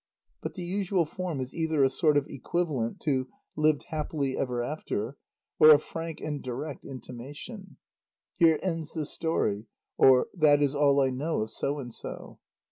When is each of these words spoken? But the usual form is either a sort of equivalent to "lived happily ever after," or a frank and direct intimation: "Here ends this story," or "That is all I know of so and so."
But 0.41 0.55
the 0.55 0.63
usual 0.63 1.05
form 1.05 1.39
is 1.39 1.53
either 1.53 1.83
a 1.83 1.87
sort 1.91 2.17
of 2.17 2.25
equivalent 2.25 2.99
to 3.01 3.27
"lived 3.55 3.83
happily 3.89 4.35
ever 4.35 4.63
after," 4.63 5.15
or 5.59 5.69
a 5.69 5.77
frank 5.77 6.19
and 6.19 6.41
direct 6.41 6.83
intimation: 6.83 7.77
"Here 8.35 8.59
ends 8.63 8.95
this 8.95 9.11
story," 9.11 9.67
or 9.99 10.29
"That 10.33 10.59
is 10.59 10.73
all 10.73 11.01
I 11.01 11.11
know 11.11 11.41
of 11.41 11.51
so 11.51 11.77
and 11.77 11.93
so." 11.93 12.39